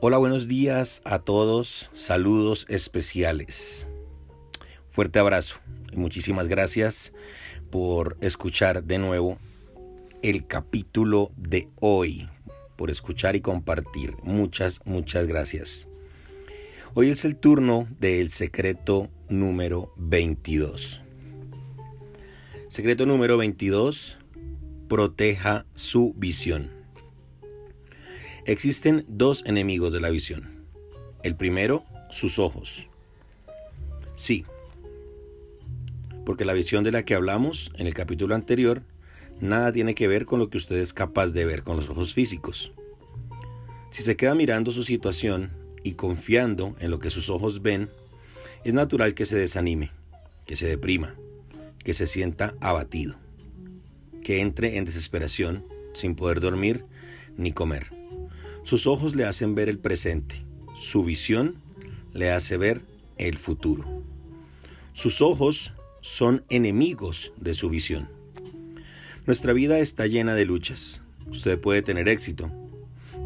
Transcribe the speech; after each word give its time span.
Hola, 0.00 0.16
buenos 0.18 0.46
días 0.46 1.02
a 1.04 1.18
todos. 1.18 1.90
Saludos 1.92 2.66
especiales. 2.68 3.88
Fuerte 4.88 5.18
abrazo 5.18 5.56
y 5.92 5.96
muchísimas 5.96 6.46
gracias 6.46 7.12
por 7.68 8.16
escuchar 8.20 8.84
de 8.84 8.98
nuevo 8.98 9.38
el 10.22 10.46
capítulo 10.46 11.32
de 11.36 11.66
hoy, 11.80 12.28
por 12.76 12.92
escuchar 12.92 13.34
y 13.34 13.40
compartir. 13.40 14.14
Muchas, 14.22 14.78
muchas 14.84 15.26
gracias. 15.26 15.88
Hoy 16.94 17.10
es 17.10 17.24
el 17.24 17.34
turno 17.34 17.88
del 17.98 18.30
secreto 18.30 19.10
número 19.28 19.92
22. 19.96 21.00
Secreto 22.68 23.04
número 23.04 23.36
22. 23.36 24.16
Proteja 24.86 25.66
su 25.74 26.14
visión. 26.16 26.77
Existen 28.48 29.04
dos 29.08 29.42
enemigos 29.44 29.92
de 29.92 30.00
la 30.00 30.08
visión. 30.08 30.64
El 31.22 31.36
primero, 31.36 31.84
sus 32.08 32.38
ojos. 32.38 32.88
Sí, 34.14 34.46
porque 36.24 36.46
la 36.46 36.54
visión 36.54 36.82
de 36.82 36.90
la 36.90 37.02
que 37.02 37.14
hablamos 37.14 37.70
en 37.74 37.86
el 37.86 37.92
capítulo 37.92 38.34
anterior 38.34 38.84
nada 39.38 39.70
tiene 39.70 39.94
que 39.94 40.08
ver 40.08 40.24
con 40.24 40.38
lo 40.38 40.48
que 40.48 40.56
usted 40.56 40.76
es 40.76 40.94
capaz 40.94 41.26
de 41.32 41.44
ver 41.44 41.62
con 41.62 41.76
los 41.76 41.90
ojos 41.90 42.14
físicos. 42.14 42.72
Si 43.90 44.02
se 44.02 44.16
queda 44.16 44.34
mirando 44.34 44.72
su 44.72 44.82
situación 44.82 45.50
y 45.82 45.92
confiando 45.92 46.74
en 46.80 46.90
lo 46.90 47.00
que 47.00 47.10
sus 47.10 47.28
ojos 47.28 47.60
ven, 47.60 47.90
es 48.64 48.72
natural 48.72 49.12
que 49.12 49.26
se 49.26 49.36
desanime, 49.36 49.90
que 50.46 50.56
se 50.56 50.66
deprima, 50.66 51.16
que 51.84 51.92
se 51.92 52.06
sienta 52.06 52.54
abatido, 52.60 53.16
que 54.24 54.40
entre 54.40 54.78
en 54.78 54.86
desesperación 54.86 55.66
sin 55.92 56.14
poder 56.14 56.40
dormir 56.40 56.86
ni 57.36 57.52
comer. 57.52 57.97
Sus 58.68 58.86
ojos 58.86 59.16
le 59.16 59.24
hacen 59.24 59.54
ver 59.54 59.70
el 59.70 59.78
presente, 59.78 60.44
su 60.76 61.02
visión 61.02 61.56
le 62.12 62.32
hace 62.32 62.58
ver 62.58 62.82
el 63.16 63.38
futuro. 63.38 63.86
Sus 64.92 65.22
ojos 65.22 65.72
son 66.02 66.44
enemigos 66.50 67.32
de 67.38 67.54
su 67.54 67.70
visión. 67.70 68.10
Nuestra 69.26 69.54
vida 69.54 69.78
está 69.78 70.06
llena 70.06 70.34
de 70.34 70.44
luchas. 70.44 71.00
Usted 71.30 71.58
puede 71.58 71.80
tener 71.80 72.10
éxito, 72.10 72.50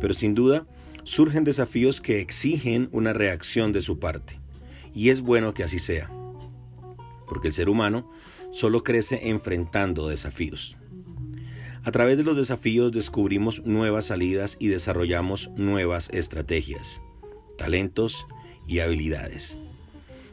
pero 0.00 0.14
sin 0.14 0.36
duda 0.36 0.64
surgen 1.02 1.42
desafíos 1.42 2.00
que 2.00 2.20
exigen 2.20 2.88
una 2.92 3.12
reacción 3.12 3.72
de 3.72 3.82
su 3.82 3.98
parte. 3.98 4.38
Y 4.94 5.08
es 5.08 5.22
bueno 5.22 5.54
que 5.54 5.64
así 5.64 5.80
sea, 5.80 6.08
porque 7.26 7.48
el 7.48 7.52
ser 7.52 7.68
humano 7.68 8.08
solo 8.52 8.84
crece 8.84 9.28
enfrentando 9.28 10.06
desafíos. 10.06 10.76
A 11.84 11.90
través 11.90 12.16
de 12.16 12.24
los 12.24 12.36
desafíos 12.36 12.92
descubrimos 12.92 13.64
nuevas 13.64 14.06
salidas 14.06 14.56
y 14.60 14.68
desarrollamos 14.68 15.50
nuevas 15.56 16.10
estrategias, 16.12 17.02
talentos 17.58 18.26
y 18.68 18.78
habilidades. 18.78 19.58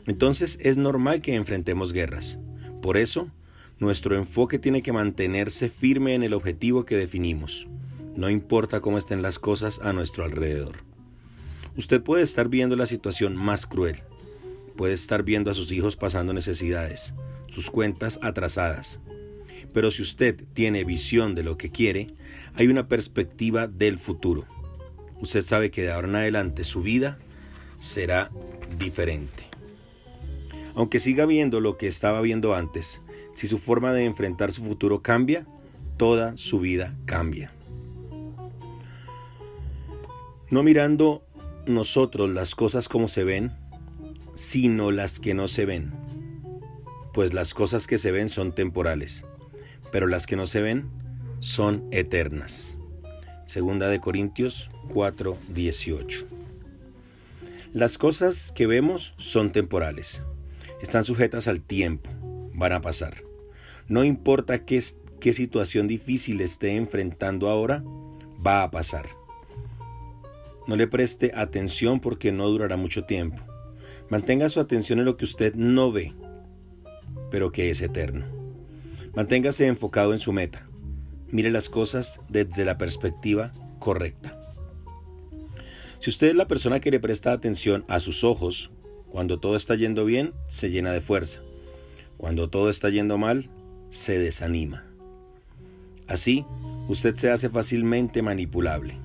Entonces 0.06 0.59
es 0.61 0.78
normal 0.78 1.22
que 1.22 1.33
enfrentemos 1.33 1.91
guerras. 1.91 2.38
Por 2.83 2.97
eso, 2.97 3.31
nuestro 3.80 4.16
enfoque 4.16 4.59
tiene 4.59 4.83
que 4.83 4.94
mantenerse 4.94 5.69
firme 5.69 6.14
en 6.14 6.22
el 6.22 6.33
objetivo 6.33 6.86
que 6.86 6.97
definimos, 6.97 7.67
no 8.16 8.30
importa 8.30 8.81
cómo 8.81 8.97
estén 8.97 9.22
las 9.22 9.39
cosas 9.39 9.80
a 9.81 9.91
nuestro 9.91 10.25
alrededor. 10.25 10.84
Usted 11.78 12.03
puede 12.03 12.23
estar 12.23 12.50
viendo 12.50 12.75
la 12.75 12.86
situación 12.86 13.36
más 13.36 13.66
cruel, 13.66 14.03
puede 14.75 14.94
estar 14.94 15.23
viendo 15.23 15.50
a 15.50 15.53
sus 15.53 15.72
hijos 15.72 15.95
pasando 15.95 16.34
necesidades, 16.34 17.13
sus 17.47 17.72
cuentas 17.72 18.19
atrasadas, 18.22 19.00
pero 19.73 19.92
si 19.92 20.02
usted 20.02 20.44
tiene 20.53 20.84
visión 20.84 21.36
de 21.36 21.44
lo 21.44 21.58
que 21.58 21.72
quiere, 21.72 22.08
hay 22.56 22.67
una 22.67 22.88
perspectiva 22.88 23.67
del 23.67 23.98
futuro. 23.98 24.45
Usted 25.22 25.42
sabe 25.42 25.72
que 25.72 25.84
de 25.84 25.92
ahora 25.92 26.08
en 26.08 26.16
adelante 26.16 26.64
su 26.64 26.81
vida 26.81 27.20
será 27.80 28.31
diferente. 28.78 29.44
Aunque 30.75 31.00
siga 31.00 31.25
viendo 31.25 31.59
lo 31.59 31.78
que 31.78 31.88
estaba 31.88 32.22
viendo 32.22 32.56
antes, 32.56 33.02
si 33.34 33.47
su 33.47 33.57
forma 33.57 33.94
de 33.94 34.06
enfrentar 34.06 34.52
su 34.52 34.63
futuro 34.63 35.02
cambia, 35.02 35.46
toda 35.97 36.38
su 36.38 36.59
vida 36.59 36.96
cambia. 37.06 37.51
No 40.50 40.63
mirando 40.63 41.24
nosotros 41.68 42.30
las 42.31 42.56
cosas 42.56 42.90
como 42.90 43.07
se 43.07 43.24
ven, 43.24 43.51
sino 44.34 44.91
las 44.91 45.19
que 45.19 45.34
no 45.34 45.47
se 45.47 45.66
ven. 45.66 45.91
Pues 47.13 47.34
las 47.34 47.53
cosas 47.53 47.86
que 47.86 47.97
se 47.97 48.12
ven 48.12 48.30
son 48.30 48.53
temporales 48.53 49.25
pero 49.91 50.07
las 50.07 50.25
que 50.27 50.35
no 50.35 50.45
se 50.45 50.61
ven 50.61 50.89
son 51.39 51.88
eternas. 51.91 52.77
Segunda 53.45 53.89
de 53.89 54.00
Corintios 54.00 54.69
4:18. 54.94 56.25
Las 57.73 57.97
cosas 57.97 58.51
que 58.53 58.67
vemos 58.67 59.13
son 59.17 59.51
temporales. 59.51 60.22
Están 60.81 61.03
sujetas 61.03 61.47
al 61.47 61.61
tiempo, 61.61 62.09
van 62.53 62.73
a 62.73 62.81
pasar. 62.81 63.23
No 63.88 64.03
importa 64.03 64.66
qué, 64.66 64.83
qué 65.19 65.33
situación 65.33 65.88
difícil 65.88 66.41
esté 66.41 66.75
enfrentando 66.75 67.50
ahora, 67.50 67.83
va 68.45 68.63
a 68.63 68.71
pasar. 68.71 69.07
No 70.67 70.75
le 70.75 70.88
preste 70.88 71.31
atención 71.35 72.00
porque 72.00 72.31
no 72.31 72.47
durará 72.47 72.77
mucho 72.77 73.06
tiempo. 73.06 73.41
Mantenga 74.09 74.50
su 74.50 74.59
atención 74.59 75.00
en 75.00 75.06
lo 75.06 75.17
que 75.17 75.25
usted 75.25 75.56
no 75.56 75.91
ve, 75.91 76.13
pero 77.31 77.51
que 77.51 77.69
es 77.69 77.81
eterno. 77.81 78.38
Manténgase 79.16 79.66
enfocado 79.66 80.14
en 80.14 80.20
su 80.20 80.31
meta. 80.31 80.68
Mire 81.31 81.50
las 81.50 81.70
cosas 81.70 82.22
desde 82.30 82.64
la 82.64 82.78
perspectiva 82.78 83.53
correcta. 83.80 84.38
Si 86.00 86.09
usted 86.09 86.28
es 86.30 86.36
la 86.36 86.47
persona 86.47 86.80
que 86.80 86.92
le 86.92 87.00
presta 87.00 87.31
atención 87.31 87.86
a 87.88 88.00
sus 88.00 88.24
ojos, 88.24 88.72
cuando 89.09 89.40
todo 89.40 89.56
está 89.56 89.75
yendo 89.75 90.06
bien, 90.06 90.34
se 90.48 90.69
llena 90.69 90.92
de 90.92 91.02
fuerza. 91.02 91.42
Cuando 92.18 92.50
todo 92.50 92.69
está 92.69 92.90
yendo 92.90 93.18
mal, 93.18 93.50
se 93.90 94.19
desanima. 94.19 94.86
Así, 96.08 96.46
usted 96.88 97.16
se 97.16 97.31
hace 97.31 97.50
fácilmente 97.50 98.22
manipulable. 98.22 98.98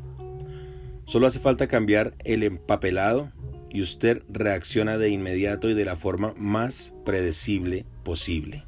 Solo 1.07 1.27
hace 1.27 1.41
falta 1.41 1.67
cambiar 1.67 2.15
el 2.25 2.43
empapelado 2.43 3.33
y 3.71 3.83
usted 3.83 4.23
reacciona 4.29 4.99
de 4.99 5.09
inmediato 5.09 5.69
y 5.71 5.75
de 5.75 5.85
la 5.85 5.97
forma 5.97 6.35
más 6.37 6.93
predecible 7.05 7.87
posible 8.05 8.65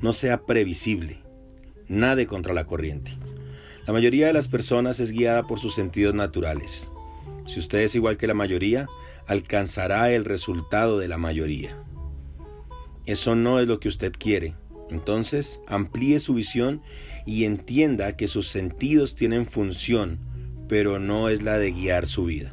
no 0.00 0.12
sea 0.12 0.42
previsible. 0.42 1.18
Nade 1.88 2.26
contra 2.26 2.54
la 2.54 2.64
corriente. 2.64 3.12
La 3.86 3.92
mayoría 3.92 4.26
de 4.26 4.32
las 4.32 4.48
personas 4.48 4.98
es 4.98 5.12
guiada 5.12 5.46
por 5.46 5.60
sus 5.60 5.74
sentidos 5.74 6.14
naturales. 6.14 6.90
Si 7.46 7.60
usted 7.60 7.78
es 7.80 7.94
igual 7.94 8.16
que 8.16 8.26
la 8.26 8.34
mayoría, 8.34 8.88
alcanzará 9.26 10.10
el 10.10 10.24
resultado 10.24 10.98
de 10.98 11.08
la 11.08 11.18
mayoría. 11.18 11.76
Eso 13.06 13.36
no 13.36 13.60
es 13.60 13.68
lo 13.68 13.78
que 13.78 13.88
usted 13.88 14.12
quiere. 14.12 14.54
Entonces, 14.90 15.60
amplíe 15.66 16.18
su 16.18 16.34
visión 16.34 16.82
y 17.24 17.44
entienda 17.44 18.16
que 18.16 18.28
sus 18.28 18.48
sentidos 18.48 19.14
tienen 19.14 19.46
función, 19.46 20.18
pero 20.68 20.98
no 20.98 21.28
es 21.28 21.42
la 21.42 21.58
de 21.58 21.72
guiar 21.72 22.06
su 22.06 22.24
vida. 22.24 22.52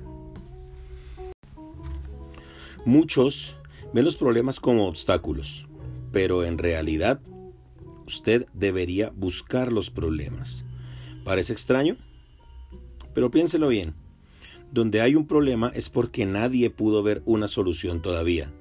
Muchos 2.85 3.55
ven 3.93 4.05
los 4.05 4.17
problemas 4.17 4.59
como 4.59 4.87
obstáculos, 4.87 5.67
pero 6.11 6.43
en 6.43 6.57
realidad 6.57 7.21
usted 8.07 8.47
debería 8.53 9.11
buscar 9.15 9.71
los 9.71 9.89
problemas. 9.89 10.65
¿Parece 11.23 11.53
extraño? 11.53 11.97
Pero 13.13 13.31
piénselo 13.31 13.67
bien. 13.67 13.93
Donde 14.71 15.01
hay 15.01 15.15
un 15.15 15.27
problema 15.27 15.71
es 15.75 15.89
porque 15.89 16.25
nadie 16.25 16.69
pudo 16.69 17.03
ver 17.03 17.21
una 17.25 17.47
solución 17.47 18.01
todavía. 18.01 18.51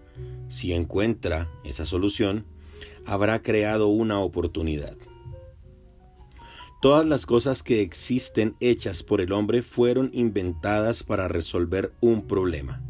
Si 0.48 0.72
encuentra 0.72 1.48
esa 1.64 1.86
solución, 1.86 2.44
habrá 3.06 3.42
creado 3.42 3.88
una 3.88 4.20
oportunidad. 4.20 4.96
Todas 6.82 7.06
las 7.06 7.26
cosas 7.26 7.62
que 7.62 7.80
existen 7.80 8.56
hechas 8.60 9.02
por 9.02 9.20
el 9.20 9.32
hombre 9.32 9.62
fueron 9.62 10.10
inventadas 10.12 11.04
para 11.04 11.28
resolver 11.28 11.92
un 12.00 12.26
problema. 12.26 12.82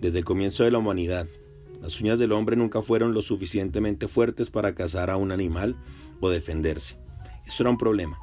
Desde 0.00 0.18
el 0.20 0.24
comienzo 0.24 0.64
de 0.64 0.70
la 0.70 0.78
humanidad, 0.78 1.28
las 1.80 2.00
uñas 2.00 2.18
del 2.18 2.32
hombre 2.32 2.56
nunca 2.56 2.82
fueron 2.82 3.14
lo 3.14 3.22
suficientemente 3.22 4.08
fuertes 4.08 4.50
para 4.50 4.74
cazar 4.74 5.10
a 5.10 5.16
un 5.16 5.32
animal 5.32 5.76
o 6.20 6.28
defenderse. 6.28 6.96
Eso 7.46 7.62
era 7.62 7.70
un 7.70 7.78
problema. 7.78 8.18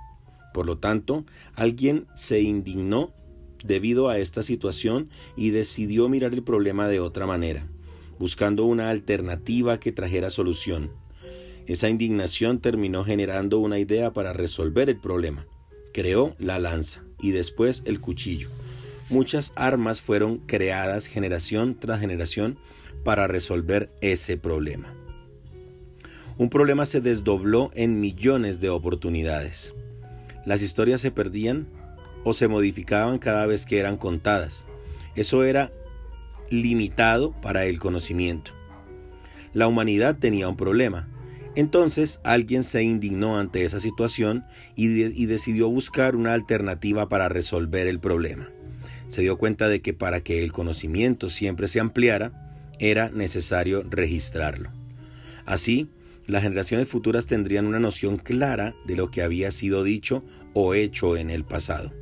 Por 0.54 0.66
lo 0.66 0.78
tanto, 0.78 1.26
alguien 1.56 2.08
se 2.16 2.42
indignó 2.42 3.14
debido 3.64 4.10
a 4.10 4.20
esta 4.20 4.44
situación 4.44 5.10
y 5.36 5.50
decidió 5.50 6.08
mirar 6.10 6.34
el 6.34 6.44
problema 6.44 6.88
de 6.88 7.00
otra 7.00 7.26
manera, 7.26 7.68
buscando 8.20 8.66
una 8.66 8.90
alternativa 8.90 9.80
que 9.80 9.92
trajera 9.92 10.30
solución. 10.30 10.92
Esa 11.66 11.90
indignación 11.90 12.60
terminó 12.60 13.04
generando 13.04 13.60
una 13.60 13.80
idea 13.80 14.14
para 14.14 14.34
resolver 14.34 14.90
el 14.90 15.00
problema. 15.00 15.46
Creó 15.94 16.36
la 16.40 16.60
lanza 16.60 17.04
y 17.20 17.32
después 17.32 17.82
el 17.86 18.00
cuchillo. 18.00 18.50
Muchas 19.10 19.54
armas 19.56 20.02
fueron 20.02 20.40
creadas 20.40 21.06
generación 21.06 21.80
tras 21.80 22.02
generación 22.02 22.58
para 23.06 23.26
resolver 23.28 23.90
ese 24.02 24.36
problema. 24.36 24.94
Un 26.38 26.50
problema 26.50 26.86
se 26.86 27.00
desdobló 27.00 27.72
en 27.74 28.02
millones 28.02 28.60
de 28.60 28.70
oportunidades. 28.70 29.74
Las 30.46 30.62
historias 30.62 31.00
se 31.00 31.12
perdían 31.12 31.68
o 32.26 32.34
se 32.34 32.50
modificaban 32.50 33.18
cada 33.18 33.46
vez 33.46 33.66
que 33.66 33.80
eran 33.80 33.96
contadas. 33.96 34.66
Eso 35.16 35.46
era 35.46 35.72
limitado 36.50 37.32
para 37.42 37.66
el 37.66 37.80
conocimiento. 37.80 38.52
La 39.54 39.68
humanidad 39.68 40.18
tenía 40.18 40.50
un 40.50 40.58
problema. 40.58 41.08
Entonces 41.56 42.20
alguien 42.24 42.62
se 42.62 42.84
indignó 42.84 43.40
ante 43.40 43.64
esa 43.64 43.80
situación 43.80 44.44
y, 44.76 45.26
decidió 45.26 45.70
buscar 45.70 46.16
una 46.16 46.34
alternativa 46.34 47.10
para 47.10 47.30
resolver 47.30 47.88
el 47.88 48.00
problema. 48.00 48.50
Se 49.10 49.22
dio 49.22 49.38
cuenta 49.38 49.68
de 49.70 49.82
que 49.82 49.94
para 49.94 50.22
que 50.22 50.44
el 50.44 50.52
conocimiento 50.52 51.30
siempre 51.30 51.68
se 51.68 51.80
ampliara, 51.80 52.32
era 52.80 53.10
necesario 53.10 53.84
registrarlo. 53.84 54.72
Así, 55.46 55.90
las 56.26 56.44
generaciones 56.44 56.88
futuras 56.90 57.26
tendrían 57.26 57.68
una 57.68 57.80
noción 57.80 58.18
clara 58.18 58.76
de 58.86 58.96
lo 58.96 59.10
que 59.10 59.22
había 59.22 59.50
sido 59.52 59.84
dicho 59.84 60.24
o 60.54 60.74
hecho 60.74 61.16
en 61.16 61.30
el 61.30 61.46
pasado. 61.46 61.94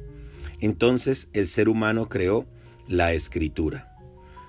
Entonces 0.59 1.29
el 1.33 1.47
ser 1.47 1.69
humano 1.69 2.09
creó 2.09 2.47
la 2.87 3.13
escritura. 3.13 3.95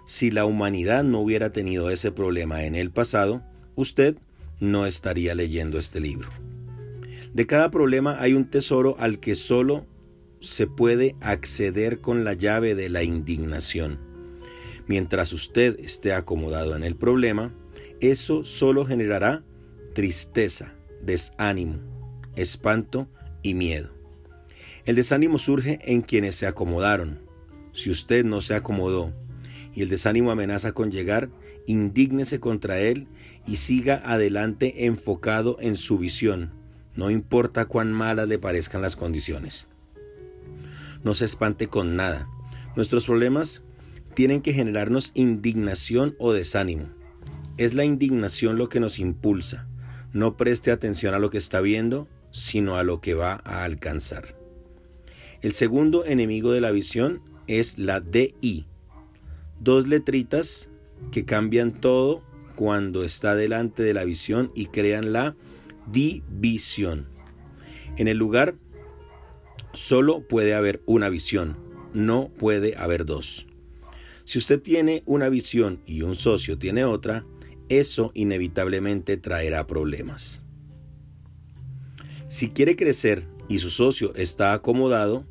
Si 0.06 0.30
la 0.30 0.46
humanidad 0.46 1.04
no 1.04 1.20
hubiera 1.20 1.52
tenido 1.52 1.90
ese 1.90 2.12
problema 2.12 2.64
en 2.64 2.74
el 2.74 2.90
pasado, 2.90 3.42
usted 3.74 4.16
no 4.60 4.86
estaría 4.86 5.34
leyendo 5.34 5.78
este 5.78 6.00
libro. 6.00 6.30
De 7.34 7.46
cada 7.46 7.70
problema 7.70 8.16
hay 8.20 8.32
un 8.32 8.48
tesoro 8.48 8.96
al 8.98 9.18
que 9.18 9.34
solo 9.34 9.84
se 10.46 10.66
puede 10.66 11.16
acceder 11.20 12.00
con 12.00 12.24
la 12.24 12.34
llave 12.34 12.74
de 12.74 12.88
la 12.88 13.02
indignación. 13.02 13.98
Mientras 14.86 15.32
usted 15.32 15.78
esté 15.80 16.12
acomodado 16.12 16.76
en 16.76 16.84
el 16.84 16.94
problema, 16.94 17.52
eso 18.00 18.44
solo 18.44 18.84
generará 18.84 19.42
tristeza, 19.94 20.74
desánimo, 21.02 21.80
espanto 22.36 23.08
y 23.42 23.54
miedo. 23.54 23.90
El 24.84 24.94
desánimo 24.94 25.38
surge 25.38 25.80
en 25.82 26.02
quienes 26.02 26.36
se 26.36 26.46
acomodaron. 26.46 27.20
Si 27.72 27.90
usted 27.90 28.24
no 28.24 28.40
se 28.40 28.54
acomodó 28.54 29.12
y 29.74 29.82
el 29.82 29.88
desánimo 29.88 30.30
amenaza 30.30 30.72
con 30.72 30.92
llegar, 30.92 31.28
indígnese 31.66 32.38
contra 32.38 32.78
él 32.78 33.08
y 33.46 33.56
siga 33.56 34.00
adelante 34.04 34.86
enfocado 34.86 35.56
en 35.60 35.74
su 35.74 35.98
visión, 35.98 36.52
no 36.94 37.10
importa 37.10 37.64
cuán 37.64 37.92
malas 37.92 38.28
le 38.28 38.38
parezcan 38.38 38.80
las 38.80 38.96
condiciones. 38.96 39.66
No 41.06 41.14
se 41.14 41.24
espante 41.24 41.68
con 41.68 41.94
nada. 41.94 42.28
Nuestros 42.74 43.06
problemas 43.06 43.62
tienen 44.14 44.42
que 44.42 44.52
generarnos 44.52 45.12
indignación 45.14 46.16
o 46.18 46.32
desánimo. 46.32 46.88
Es 47.58 47.74
la 47.74 47.84
indignación 47.84 48.58
lo 48.58 48.68
que 48.68 48.80
nos 48.80 48.98
impulsa. 48.98 49.68
No 50.12 50.36
preste 50.36 50.72
atención 50.72 51.14
a 51.14 51.20
lo 51.20 51.30
que 51.30 51.38
está 51.38 51.60
viendo, 51.60 52.08
sino 52.32 52.76
a 52.76 52.82
lo 52.82 53.00
que 53.00 53.14
va 53.14 53.40
a 53.44 53.62
alcanzar. 53.62 54.36
El 55.42 55.52
segundo 55.52 56.04
enemigo 56.04 56.50
de 56.50 56.60
la 56.60 56.72
visión 56.72 57.22
es 57.46 57.78
la 57.78 58.00
DI. 58.00 58.66
Dos 59.60 59.86
letritas 59.86 60.68
que 61.12 61.24
cambian 61.24 61.70
todo 61.70 62.24
cuando 62.56 63.04
está 63.04 63.36
delante 63.36 63.84
de 63.84 63.94
la 63.94 64.02
visión 64.02 64.50
y 64.56 64.66
crean 64.66 65.12
la 65.12 65.36
división. 65.86 67.06
En 67.96 68.08
el 68.08 68.18
lugar 68.18 68.56
solo 69.76 70.26
puede 70.26 70.54
haber 70.54 70.82
una 70.86 71.08
visión, 71.08 71.56
no 71.92 72.30
puede 72.36 72.76
haber 72.76 73.04
dos. 73.04 73.46
Si 74.24 74.38
usted 74.38 74.60
tiene 74.60 75.02
una 75.06 75.28
visión 75.28 75.80
y 75.86 76.02
un 76.02 76.16
socio 76.16 76.58
tiene 76.58 76.84
otra, 76.84 77.24
eso 77.68 78.10
inevitablemente 78.14 79.16
traerá 79.16 79.66
problemas. 79.66 80.42
Si 82.28 82.50
quiere 82.50 82.74
crecer 82.74 83.28
y 83.48 83.58
su 83.58 83.70
socio 83.70 84.14
está 84.16 84.52
acomodado, 84.52 85.26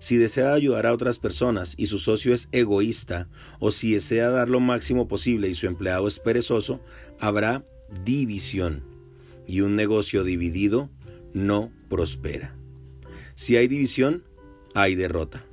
si 0.00 0.16
desea 0.16 0.54
ayudar 0.54 0.86
a 0.86 0.94
otras 0.94 1.18
personas 1.18 1.74
y 1.76 1.86
su 1.86 1.98
socio 1.98 2.32
es 2.32 2.48
egoísta, 2.52 3.28
o 3.58 3.70
si 3.70 3.92
desea 3.92 4.30
dar 4.30 4.48
lo 4.48 4.58
máximo 4.58 5.08
posible 5.08 5.48
y 5.48 5.54
su 5.54 5.66
empleado 5.66 6.08
es 6.08 6.18
perezoso, 6.18 6.80
habrá 7.20 7.64
división. 8.04 8.82
Y 9.46 9.60
un 9.60 9.76
negocio 9.76 10.24
dividido 10.24 10.90
no 11.34 11.70
prospera. 11.88 12.59
Si 13.40 13.56
hay 13.56 13.68
división, 13.68 14.22
hay 14.74 14.96
derrota 14.96 15.46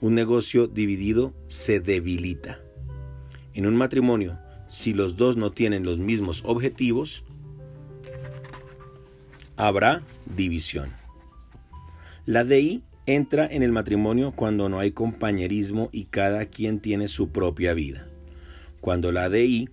un 0.00 0.16
negocio 0.16 0.66
dividido 0.66 1.32
se 1.46 1.78
debilita. 1.78 2.58
En 3.54 3.64
un 3.64 3.76
matrimonio, 3.76 4.40
si 4.68 4.92
los 4.92 5.16
dos 5.16 5.36
no 5.36 5.52
tienen 5.52 5.84
los 5.84 5.98
mismos 5.98 6.42
objetivos, 6.44 7.22
habrá 9.54 10.02
división. 10.34 10.90
La 12.26 12.42
DI 12.42 12.82
entra 13.06 13.46
en 13.46 13.62
el 13.62 13.70
matrimonio 13.70 14.32
cuando 14.32 14.68
no 14.68 14.80
hay 14.80 14.90
compañerismo 14.90 15.88
y 15.92 16.06
cada 16.06 16.46
quien 16.46 16.80
tiene 16.80 17.06
su 17.06 17.28
propia 17.30 17.72
vida. 17.72 18.08
Cuando 18.80 19.12
la 19.12 19.30
DI 19.30 19.70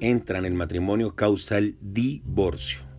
entra 0.00 0.40
en 0.40 0.46
el 0.46 0.54
matrimonio 0.54 1.14
causa 1.14 1.58
el 1.58 1.76
divorcio. 1.80 2.91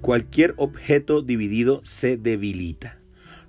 Cualquier 0.00 0.54
objeto 0.56 1.20
dividido 1.20 1.80
se 1.84 2.16
debilita. 2.16 2.98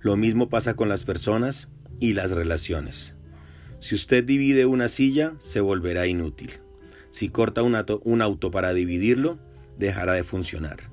Lo 0.01 0.18
mismo 0.18 0.50
pasa 0.50 0.74
con 0.74 0.89
las 0.89 1.06
personas 1.06 1.69
y 2.00 2.13
las 2.13 2.31
relaciones. 2.31 3.15
Si 3.80 3.95
usted 3.95 4.24
divide 4.24 4.65
una 4.65 4.89
silla, 4.89 5.33
se 5.38 5.62
volverá 5.62 6.07
inútil. 6.07 6.51
Si 7.09 7.30
corta 7.30 7.63
un 7.63 8.21
auto, 8.21 8.51
para 8.51 8.74
dividirlo, 8.74 9.39
dejará 9.77 10.13
de 10.13 10.24
funcionar. 10.24 10.92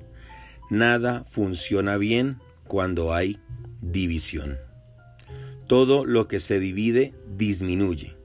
Nada 0.69 1.23
funciona 1.25 1.97
bien 1.97 2.39
cuando 2.63 3.13
hay 3.13 3.39
división. 3.81 4.57
Todo 5.67 6.05
lo 6.05 6.27
que 6.27 6.39
se 6.39 6.59
divide 6.59 7.13
disminuye. 7.35 8.15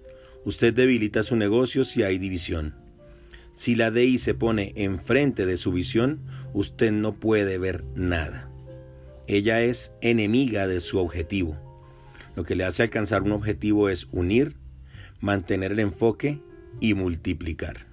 Usted 0.45 0.73
debilita 0.73 1.23
su 1.23 1.37
negocio 1.37 1.85
si 1.85 2.03
hay 2.05 2.19
división. 2.19 2.75
Si 3.55 3.77
la 3.77 3.93
DI 3.93 4.19
se 4.19 4.35
pone 4.35 4.73
enfrente 4.75 5.47
de 5.47 5.57
su 5.57 5.71
visión, 5.71 6.27
usted 6.53 6.91
no 6.91 7.21
puede 7.21 7.57
ver 7.57 7.85
nada. 7.95 8.51
Ella 9.29 9.61
es 9.63 9.93
enemiga 10.01 10.67
de 10.67 10.81
su 10.81 10.99
objetivo. 10.99 11.57
Lo 12.35 12.43
que 12.43 12.57
le 12.57 12.65
hace 12.65 12.83
alcanzar 12.83 13.23
un 13.23 13.31
objetivo 13.31 13.89
es 13.89 14.09
unir, 14.11 14.57
mantener 15.21 15.71
el 15.71 15.79
enfoque 15.79 16.43
y 16.81 16.95
multiplicar. 16.95 17.87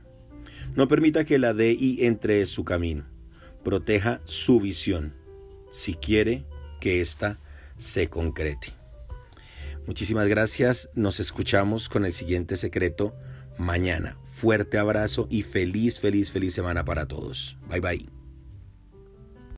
No 0.76 0.88
permita 0.88 1.26
que 1.26 1.38
la 1.38 1.54
DI 1.54 2.00
entre 2.02 2.40
en 2.40 2.48
su 2.48 2.66
camino. 2.66 3.06
Proteja 3.64 4.20
su 4.24 4.60
visión 4.60 5.14
si 5.72 5.94
quiere 5.94 6.44
que 6.80 7.02
ésta 7.02 7.38
se 7.78 8.10
concrete. 8.10 8.70
Muchísimas 9.86 10.28
gracias. 10.28 10.90
Nos 10.96 11.20
escuchamos 11.20 11.88
con 11.88 12.04
el 12.04 12.14
siguiente 12.14 12.56
secreto 12.56 13.16
mañana. 13.60 14.18
Fuerte 14.32 14.78
abrazo 14.78 15.28
y 15.30 15.44
feliz, 15.44 16.00
feliz, 16.00 16.32
feliz 16.32 16.54
semana 16.54 16.86
para 16.86 17.06
todos. 17.06 17.58
Bye 17.70 17.82
bye. 17.82 18.21